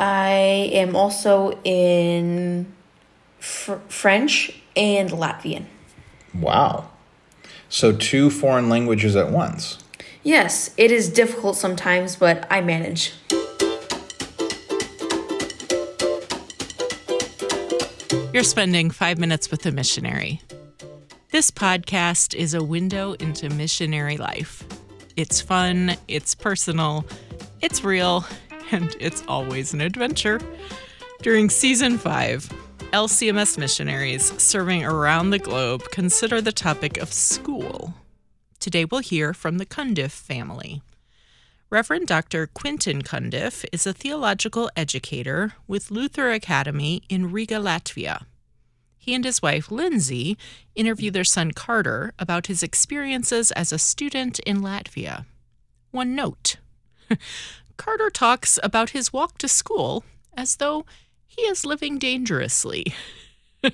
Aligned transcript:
I 0.00 0.70
am 0.72 0.96
also 0.96 1.60
in 1.62 2.72
fr- 3.38 3.74
French 3.88 4.50
and 4.74 5.10
Latvian. 5.10 5.66
Wow. 6.32 6.88
So, 7.68 7.92
two 7.92 8.30
foreign 8.30 8.70
languages 8.70 9.14
at 9.14 9.30
once. 9.30 9.76
Yes, 10.22 10.70
it 10.78 10.90
is 10.90 11.10
difficult 11.10 11.56
sometimes, 11.56 12.16
but 12.16 12.46
I 12.50 12.62
manage. 12.62 13.12
You're 18.32 18.42
spending 18.42 18.90
five 18.90 19.18
minutes 19.18 19.50
with 19.50 19.66
a 19.66 19.70
missionary. 19.70 20.40
This 21.30 21.50
podcast 21.50 22.34
is 22.34 22.54
a 22.54 22.64
window 22.64 23.12
into 23.12 23.50
missionary 23.50 24.16
life. 24.16 24.64
It's 25.16 25.42
fun, 25.42 25.96
it's 26.08 26.34
personal, 26.34 27.04
it's 27.60 27.84
real, 27.84 28.24
and 28.72 28.96
it's 29.00 29.24
always 29.28 29.72
an 29.74 29.80
adventure. 29.80 30.40
During 31.22 31.50
season 31.50 31.98
five, 31.98 32.48
LCMS 32.92 33.58
missionaries 33.58 34.32
serving 34.42 34.84
around 34.84 35.30
the 35.30 35.38
globe 35.38 35.84
consider 35.90 36.40
the 36.40 36.52
topic 36.52 36.96
of 36.96 37.12
school. 37.12 37.94
Today 38.58 38.84
we'll 38.84 39.00
hear 39.00 39.32
from 39.32 39.58
the 39.58 39.66
Cundiff 39.66 40.10
family. 40.10 40.82
Reverend 41.70 42.08
Dr. 42.08 42.48
Quinton 42.48 43.02
Cundiff 43.02 43.64
is 43.72 43.86
a 43.86 43.92
theological 43.92 44.70
educator 44.74 45.52
with 45.68 45.92
Luther 45.92 46.30
Academy 46.32 47.02
in 47.08 47.30
Riga, 47.30 47.56
Latvia. 47.56 48.24
He 48.98 49.14
and 49.14 49.24
his 49.24 49.40
wife, 49.40 49.70
Lindsay, 49.70 50.36
interview 50.74 51.10
their 51.10 51.24
son 51.24 51.52
Carter 51.52 52.12
about 52.18 52.48
his 52.48 52.62
experiences 52.62 53.50
as 53.52 53.72
a 53.72 53.78
student 53.78 54.40
in 54.40 54.60
Latvia. 54.60 55.26
One 55.92 56.14
note 56.14 56.56
Carter 57.80 58.10
talks 58.10 58.58
about 58.62 58.90
his 58.90 59.10
walk 59.10 59.38
to 59.38 59.48
school 59.48 60.04
as 60.36 60.56
though 60.56 60.84
he 61.26 61.40
is 61.44 61.64
living 61.64 61.96
dangerously. 61.98 62.92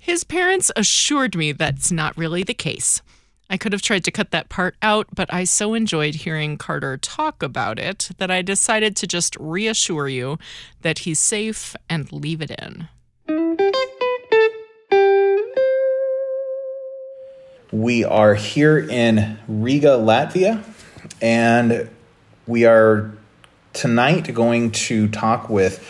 his 0.00 0.24
parents 0.24 0.72
assured 0.74 1.36
me 1.36 1.52
that's 1.52 1.92
not 1.92 2.16
really 2.16 2.42
the 2.42 2.54
case. 2.54 3.02
I 3.48 3.56
could 3.56 3.72
have 3.72 3.82
tried 3.82 4.02
to 4.02 4.10
cut 4.10 4.32
that 4.32 4.48
part 4.48 4.74
out, 4.82 5.06
but 5.14 5.32
I 5.32 5.44
so 5.44 5.74
enjoyed 5.74 6.16
hearing 6.16 6.58
Carter 6.58 6.96
talk 6.96 7.40
about 7.40 7.78
it 7.78 8.10
that 8.18 8.32
I 8.32 8.42
decided 8.42 8.96
to 8.96 9.06
just 9.06 9.36
reassure 9.38 10.08
you 10.08 10.36
that 10.80 11.00
he's 11.00 11.20
safe 11.20 11.76
and 11.88 12.10
leave 12.10 12.42
it 12.42 12.50
in. 12.50 12.88
We 17.70 18.04
are 18.04 18.34
here 18.34 18.76
in 18.76 19.38
Riga, 19.46 19.98
Latvia, 19.98 20.64
and 21.22 21.88
we 22.48 22.64
are 22.64 23.12
tonight 23.72 24.32
going 24.34 24.70
to 24.70 25.08
talk 25.08 25.48
with 25.48 25.86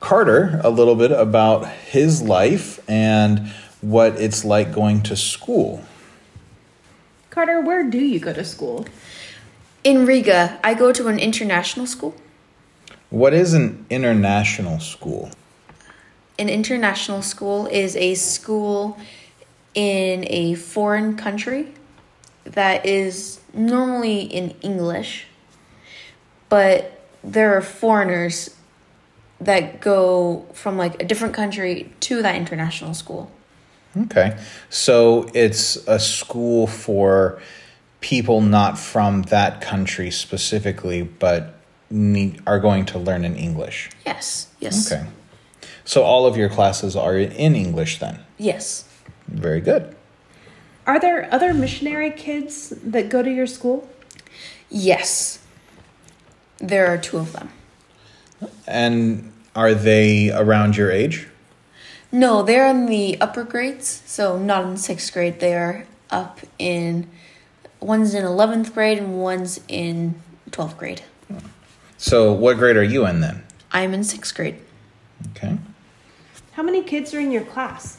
Carter 0.00 0.60
a 0.64 0.70
little 0.70 0.96
bit 0.96 1.12
about 1.12 1.66
his 1.68 2.22
life 2.22 2.80
and 2.88 3.48
what 3.80 4.20
it's 4.20 4.44
like 4.44 4.72
going 4.72 5.02
to 5.02 5.16
school. 5.16 5.82
Carter, 7.30 7.60
where 7.60 7.82
do 7.88 7.98
you 7.98 8.20
go 8.20 8.32
to 8.32 8.44
school? 8.44 8.86
In 9.84 10.06
Riga, 10.06 10.60
I 10.62 10.74
go 10.74 10.92
to 10.92 11.08
an 11.08 11.18
international 11.18 11.86
school. 11.86 12.14
What 13.10 13.32
is 13.32 13.54
an 13.54 13.84
international 13.90 14.80
school? 14.80 15.30
An 16.38 16.48
international 16.48 17.22
school 17.22 17.66
is 17.66 17.96
a 17.96 18.14
school 18.14 18.98
in 19.74 20.24
a 20.28 20.54
foreign 20.54 21.16
country 21.16 21.74
that 22.44 22.84
is 22.86 23.40
normally 23.52 24.22
in 24.22 24.50
English, 24.62 25.26
but 26.48 26.91
there 27.24 27.56
are 27.56 27.60
foreigners 27.60 28.54
that 29.40 29.80
go 29.80 30.46
from 30.52 30.76
like 30.76 31.02
a 31.02 31.04
different 31.04 31.34
country 31.34 31.92
to 32.00 32.22
that 32.22 32.36
international 32.36 32.94
school. 32.94 33.30
Okay. 33.96 34.38
So 34.70 35.28
it's 35.34 35.76
a 35.86 35.98
school 35.98 36.66
for 36.66 37.40
people 38.00 38.40
not 38.40 38.78
from 38.78 39.22
that 39.22 39.60
country 39.60 40.10
specifically, 40.10 41.02
but 41.02 41.54
need, 41.90 42.40
are 42.46 42.58
going 42.58 42.86
to 42.86 42.98
learn 42.98 43.24
in 43.24 43.36
English. 43.36 43.90
Yes. 44.06 44.48
Yes. 44.60 44.90
Okay. 44.90 45.06
So 45.84 46.02
all 46.02 46.26
of 46.26 46.36
your 46.36 46.48
classes 46.48 46.96
are 46.96 47.16
in 47.16 47.54
English 47.54 47.98
then? 47.98 48.20
Yes. 48.38 48.88
Very 49.28 49.60
good. 49.60 49.94
Are 50.86 50.98
there 50.98 51.28
other 51.32 51.54
missionary 51.54 52.10
kids 52.10 52.70
that 52.84 53.08
go 53.08 53.22
to 53.22 53.30
your 53.30 53.46
school? 53.46 53.88
Yes. 54.68 55.38
There 56.62 56.86
are 56.86 56.96
two 56.96 57.18
of 57.18 57.32
them. 57.32 57.50
And 58.66 59.32
are 59.54 59.74
they 59.74 60.30
around 60.30 60.76
your 60.76 60.90
age? 60.90 61.26
No, 62.12 62.42
they're 62.42 62.68
in 62.68 62.86
the 62.86 63.20
upper 63.20 63.42
grades, 63.42 64.02
so 64.06 64.38
not 64.38 64.64
in 64.64 64.76
sixth 64.76 65.12
grade. 65.12 65.40
They 65.40 65.54
are 65.54 65.86
up 66.10 66.40
in 66.58 67.10
one's 67.80 68.14
in 68.14 68.24
eleventh 68.24 68.72
grade 68.72 68.98
and 68.98 69.20
one's 69.20 69.60
in 69.66 70.14
twelfth 70.50 70.78
grade. 70.78 71.02
So 71.98 72.32
what 72.32 72.58
grade 72.58 72.76
are 72.76 72.82
you 72.82 73.06
in 73.06 73.20
then? 73.20 73.44
I'm 73.72 73.92
in 73.92 74.04
sixth 74.04 74.34
grade. 74.34 74.58
Okay. 75.30 75.58
How 76.52 76.62
many 76.62 76.82
kids 76.82 77.12
are 77.14 77.20
in 77.20 77.32
your 77.32 77.44
class? 77.44 77.98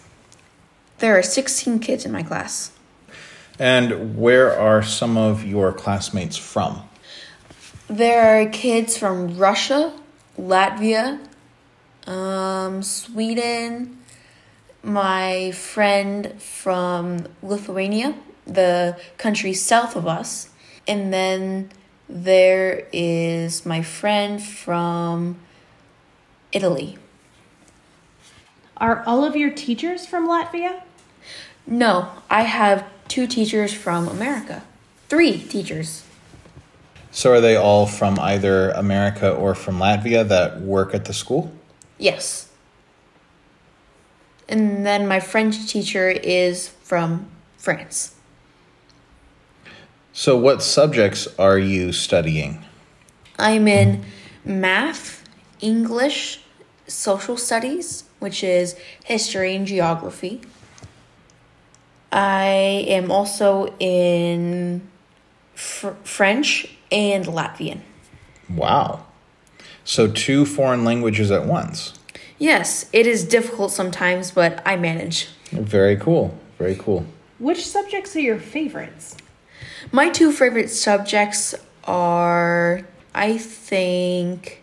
There 1.00 1.18
are 1.18 1.24
sixteen 1.24 1.80
kids 1.80 2.06
in 2.06 2.12
my 2.12 2.24
class. 2.24 2.72
And 3.60 4.18
where 4.18 4.58
are 4.58 4.82
some 4.82 5.18
of 5.18 5.44
your 5.44 5.74
classmates 5.74 6.38
from? 6.38 6.88
There 7.94 8.42
are 8.42 8.50
kids 8.50 8.98
from 8.98 9.38
Russia, 9.38 9.94
Latvia, 10.36 11.20
um, 12.08 12.82
Sweden, 12.82 14.00
my 14.82 15.52
friend 15.52 16.42
from 16.42 17.28
Lithuania, 17.44 18.16
the 18.48 19.00
country 19.20 19.54
south 19.54 19.96
of 19.96 20.08
us, 20.08 20.50
and 20.88 21.14
then 21.14 21.70
there 22.10 22.88
is 22.92 23.64
my 23.64 23.84
friend 23.84 24.42
from 24.42 25.38
Italy. 26.52 26.98
Are 28.78 29.04
all 29.06 29.24
of 29.24 29.36
your 29.36 29.52
teachers 29.52 30.08
from 30.08 30.28
Latvia? 30.28 30.82
No, 31.68 32.10
I 32.28 32.42
have 32.42 32.86
two 33.08 33.28
teachers 33.28 33.72
from 33.72 34.08
America. 34.08 34.64
Three 35.10 35.38
teachers. 35.38 36.06
So 37.14 37.32
are 37.32 37.42
they 37.42 37.56
all 37.56 37.86
from 37.86 38.20
either 38.20 38.72
America 38.72 39.30
or 39.32 39.54
from 39.54 39.78
Latvia 39.78 40.28
that 40.28 40.62
work 40.62 40.96
at 40.96 41.06
the 41.06 41.14
school? 41.14 41.54
Yes. 42.00 42.50
And 44.50 44.84
then 44.84 45.08
my 45.08 45.20
French 45.20 45.68
teacher 45.68 46.10
is 46.10 46.70
from 46.70 47.28
France. 47.56 48.16
So 50.12 50.36
what 50.36 50.64
subjects 50.64 51.28
are 51.38 51.60
you 51.60 51.92
studying? 51.92 52.66
I'm 53.38 53.68
in 53.68 54.04
math, 54.44 55.24
English, 55.62 56.42
social 56.88 57.38
studies, 57.38 58.06
which 58.18 58.44
is 58.44 58.76
history 59.06 59.56
and 59.56 59.68
geography. 59.68 60.42
I 62.12 62.86
am 62.88 63.12
also 63.12 63.68
in 63.80 64.88
fr- 65.54 65.98
French 66.04 66.76
and 66.94 67.26
Latvian. 67.26 67.80
Wow. 68.50 69.06
So 69.84 70.08
two 70.08 70.46
foreign 70.46 70.86
languages 70.86 71.32
at 71.32 71.46
once. 71.46 71.94
Yes, 72.38 72.90
it 72.94 73.08
is 73.08 73.26
difficult 73.26 73.72
sometimes, 73.72 74.32
but 74.32 74.62
I 74.66 74.78
manage. 74.78 75.30
Very 75.52 75.98
cool. 75.98 76.38
Very 76.58 76.76
cool. 76.76 77.06
Which 77.40 77.66
subjects 77.66 78.16
are 78.16 78.22
your 78.22 78.40
favorites? 78.40 79.18
My 79.92 80.10
two 80.10 80.32
favorite 80.32 80.70
subjects 80.70 81.56
are, 81.84 82.82
I 83.14 83.38
think, 83.38 84.62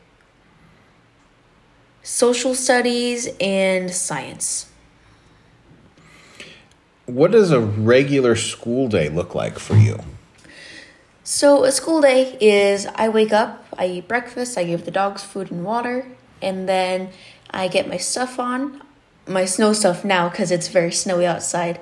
social 2.02 2.54
studies 2.54 3.28
and 3.40 3.90
science. 3.90 4.70
What 7.06 7.32
does 7.32 7.50
a 7.50 7.60
regular 7.60 8.36
school 8.36 8.88
day 8.88 9.08
look 9.08 9.34
like 9.34 9.58
for 9.58 9.74
you? 9.74 9.98
So, 11.32 11.62
a 11.62 11.70
school 11.70 12.00
day 12.00 12.36
is 12.40 12.86
I 12.96 13.08
wake 13.08 13.32
up, 13.32 13.64
I 13.78 13.86
eat 13.86 14.08
breakfast, 14.08 14.58
I 14.58 14.64
give 14.64 14.84
the 14.84 14.90
dogs 14.90 15.22
food 15.22 15.52
and 15.52 15.64
water, 15.64 16.08
and 16.42 16.68
then 16.68 17.10
I 17.48 17.68
get 17.68 17.88
my 17.88 17.98
stuff 17.98 18.40
on, 18.40 18.82
my 19.28 19.44
snow 19.44 19.72
stuff 19.72 20.04
now 20.04 20.28
because 20.28 20.50
it's 20.50 20.66
very 20.66 20.90
snowy 20.90 21.26
outside, 21.26 21.78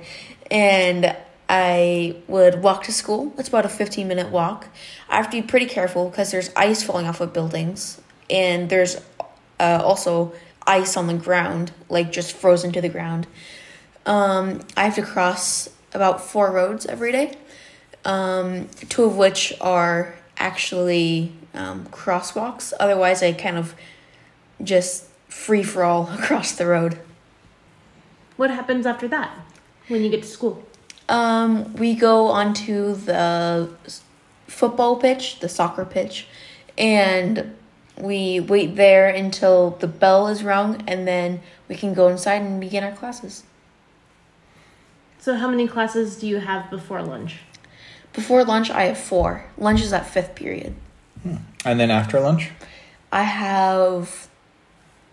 and 0.50 1.17
I 1.49 2.17
would 2.29 2.62
walk 2.62 2.83
to 2.85 2.93
school. 2.93 3.33
It's 3.39 3.49
about 3.49 3.65
a 3.65 3.71
15 3.71 4.06
minute 4.06 4.31
walk. 4.31 4.69
I 5.09 5.17
have 5.17 5.31
to 5.31 5.41
be 5.41 5.47
pretty 5.47 5.65
careful 5.65 6.11
because 6.11 6.31
there's 6.31 6.50
ice 6.55 6.83
falling 6.83 7.06
off 7.06 7.23
of 7.23 7.33
buildings, 7.33 8.03
and 8.29 8.69
there's 8.69 8.99
uh, 9.59 9.81
also 9.83 10.35
ice 10.67 10.95
on 10.95 11.06
the 11.06 11.15
ground, 11.15 11.73
like 11.89 12.12
just 12.12 12.37
frozen 12.37 12.71
to 12.73 12.83
the 12.83 12.91
ground. 12.91 13.27
Um, 14.05 14.61
I 14.77 14.85
have 14.85 14.97
to 14.97 15.03
cross 15.03 15.71
about 15.95 16.21
four 16.21 16.53
roads 16.53 16.85
every 16.85 17.12
day, 17.12 17.39
um, 18.08 18.69
two 18.88 19.05
of 19.05 19.16
which 19.16 19.52
are 19.60 20.14
actually 20.38 21.31
um, 21.55 21.84
crosswalks. 21.87 22.72
Otherwise, 22.81 23.22
I 23.22 23.32
kind 23.32 23.58
of 23.58 23.75
just 24.64 25.05
free 25.28 25.62
for 25.62 25.84
all 25.84 26.10
across 26.19 26.52
the 26.52 26.66
road. 26.66 26.99
What 28.37 28.50
happens 28.50 28.87
after 28.87 29.06
that 29.08 29.31
when 29.88 30.02
you 30.02 30.10
get 30.10 30.22
to 30.22 30.28
school? 30.28 30.64
Um, 31.08 31.75
we 31.75 31.94
go 31.94 32.28
onto 32.28 32.94
the 32.94 33.70
football 34.46 34.96
pitch, 34.96 35.40
the 35.40 35.49
soccer 35.49 35.84
pitch, 35.84 36.26
and 36.76 37.54
we 37.99 38.40
wait 38.40 38.76
there 38.76 39.08
until 39.08 39.70
the 39.70 39.87
bell 39.87 40.28
is 40.28 40.44
rung, 40.44 40.82
and 40.87 41.06
then 41.06 41.40
we 41.69 41.75
can 41.75 41.93
go 41.93 42.08
inside 42.08 42.43
and 42.43 42.61
begin 42.61 42.84
our 42.84 42.93
classes. 42.93 43.43
So, 45.19 45.34
how 45.34 45.49
many 45.49 45.66
classes 45.66 46.16
do 46.16 46.28
you 46.28 46.38
have 46.38 46.70
before 46.70 47.02
lunch? 47.02 47.38
Before 48.12 48.44
lunch, 48.44 48.70
I 48.70 48.84
have 48.84 48.99
four. 48.99 49.44
Lunch 49.56 49.82
is 49.82 49.93
at 49.93 50.06
fifth 50.06 50.34
period. 50.34 50.75
And 51.64 51.81
then 51.81 51.90
after 51.90 52.20
lunch? 52.20 52.50
I 53.12 53.22
have 53.22 54.28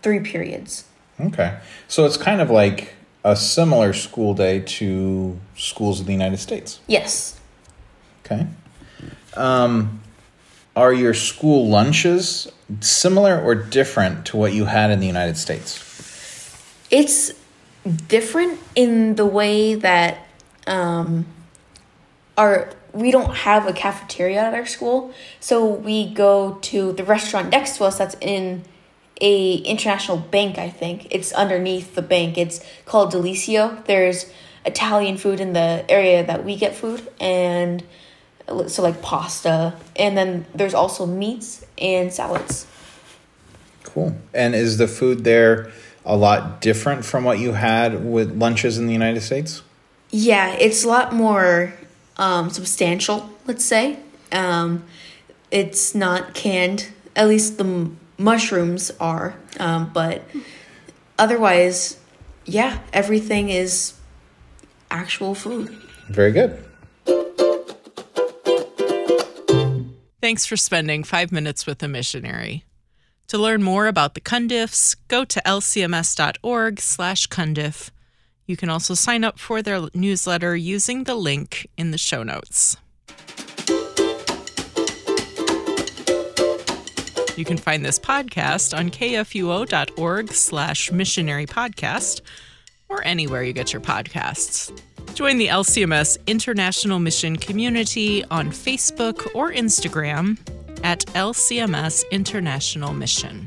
three 0.02 0.20
periods. 0.20 0.84
Okay. 1.20 1.58
So 1.88 2.04
it's 2.04 2.16
kind 2.16 2.40
of 2.40 2.50
like 2.50 2.94
a 3.24 3.34
similar 3.34 3.92
school 3.92 4.34
day 4.34 4.60
to 4.60 5.38
schools 5.56 6.00
in 6.00 6.06
the 6.06 6.12
United 6.12 6.38
States. 6.38 6.80
Yes. 6.86 7.38
Okay. 8.24 8.46
Um, 9.34 10.00
are 10.74 10.92
your 10.92 11.14
school 11.14 11.68
lunches 11.68 12.50
similar 12.80 13.40
or 13.40 13.54
different 13.54 14.26
to 14.26 14.36
what 14.36 14.52
you 14.52 14.66
had 14.66 14.90
in 14.90 15.00
the 15.00 15.06
United 15.06 15.36
States? 15.36 15.82
It's 16.90 17.32
different 18.08 18.60
in 18.74 19.16
the 19.16 19.26
way 19.26 19.74
that 19.74 20.26
um, 20.66 21.26
our 22.36 22.70
we 22.96 23.10
don't 23.10 23.34
have 23.34 23.66
a 23.66 23.72
cafeteria 23.72 24.40
at 24.40 24.54
our 24.54 24.66
school, 24.66 25.12
so 25.38 25.66
we 25.66 26.12
go 26.12 26.58
to 26.62 26.92
the 26.92 27.04
restaurant 27.04 27.50
next 27.50 27.76
to 27.76 27.84
us. 27.84 27.98
That's 27.98 28.16
in 28.20 28.64
a 29.20 29.54
international 29.56 30.16
bank. 30.18 30.58
I 30.58 30.70
think 30.70 31.08
it's 31.10 31.32
underneath 31.32 31.94
the 31.94 32.02
bank. 32.02 32.38
It's 32.38 32.64
called 32.86 33.12
Delicio. 33.12 33.84
There's 33.84 34.30
Italian 34.64 35.16
food 35.16 35.40
in 35.40 35.52
the 35.52 35.84
area 35.88 36.24
that 36.26 36.44
we 36.44 36.56
get 36.56 36.74
food, 36.74 37.06
and 37.20 37.84
so 38.66 38.82
like 38.82 39.02
pasta, 39.02 39.74
and 39.94 40.16
then 40.16 40.46
there's 40.54 40.74
also 40.74 41.04
meats 41.04 41.66
and 41.78 42.12
salads. 42.12 42.66
Cool. 43.82 44.16
And 44.32 44.54
is 44.54 44.78
the 44.78 44.88
food 44.88 45.24
there 45.24 45.70
a 46.04 46.16
lot 46.16 46.60
different 46.60 47.04
from 47.04 47.24
what 47.24 47.38
you 47.38 47.52
had 47.52 48.04
with 48.04 48.36
lunches 48.36 48.78
in 48.78 48.86
the 48.86 48.92
United 48.92 49.20
States? 49.20 49.62
Yeah, 50.10 50.52
it's 50.52 50.84
a 50.84 50.88
lot 50.88 51.12
more 51.12 51.74
um, 52.16 52.50
substantial, 52.50 53.30
let's 53.46 53.64
say. 53.64 53.98
Um, 54.32 54.84
it's 55.50 55.94
not 55.94 56.34
canned, 56.34 56.88
at 57.14 57.28
least 57.28 57.58
the 57.58 57.64
m- 57.64 57.98
mushrooms 58.18 58.90
are, 58.98 59.36
um, 59.60 59.90
but 59.92 60.22
otherwise, 61.18 62.00
yeah, 62.44 62.80
everything 62.92 63.48
is 63.50 63.94
actual 64.90 65.34
food. 65.34 65.68
Very 66.08 66.32
good. 66.32 66.62
Thanks 70.20 70.44
for 70.44 70.56
spending 70.56 71.04
five 71.04 71.30
minutes 71.30 71.66
with 71.66 71.82
a 71.82 71.88
missionary. 71.88 72.64
To 73.28 73.38
learn 73.38 73.62
more 73.62 73.86
about 73.86 74.14
the 74.14 74.20
Cundiffs, 74.20 74.96
go 75.08 75.24
to 75.24 75.42
lcms.org 75.44 76.80
slash 76.80 77.28
Cundiff. 77.28 77.90
You 78.46 78.56
can 78.56 78.68
also 78.68 78.94
sign 78.94 79.24
up 79.24 79.38
for 79.38 79.62
their 79.62 79.88
newsletter 79.92 80.54
using 80.54 81.04
the 81.04 81.14
link 81.14 81.68
in 81.76 81.90
the 81.90 81.98
show 81.98 82.22
notes. 82.22 82.76
You 87.36 87.44
can 87.44 87.58
find 87.58 87.84
this 87.84 87.98
podcast 87.98 88.76
on 88.76 88.90
kfuo.org 88.90 90.32
slash 90.32 90.90
missionary 90.90 91.46
podcast 91.46 92.22
or 92.88 93.04
anywhere 93.04 93.42
you 93.42 93.52
get 93.52 93.72
your 93.72 93.82
podcasts. 93.82 94.72
Join 95.14 95.38
the 95.38 95.48
LCMS 95.48 96.18
International 96.26 96.98
Mission 96.98 97.36
Community 97.36 98.24
on 98.26 98.48
Facebook 98.48 99.26
or 99.34 99.52
Instagram 99.52 100.38
at 100.82 101.00
LCMS 101.06 102.04
International 102.10 102.92
Mission. 102.92 103.46